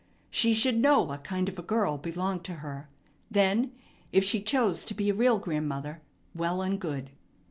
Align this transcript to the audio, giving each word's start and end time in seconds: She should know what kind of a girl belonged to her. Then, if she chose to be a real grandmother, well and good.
She 0.31 0.55
should 0.55 0.77
know 0.79 1.03
what 1.03 1.23
kind 1.23 1.47
of 1.47 1.59
a 1.59 1.61
girl 1.61 1.99
belonged 1.99 2.43
to 2.45 2.55
her. 2.65 2.89
Then, 3.29 3.71
if 4.11 4.23
she 4.23 4.41
chose 4.41 4.83
to 4.85 4.95
be 4.95 5.11
a 5.11 5.13
real 5.13 5.37
grandmother, 5.37 6.01
well 6.33 6.63
and 6.63 6.81
good. 6.81 7.11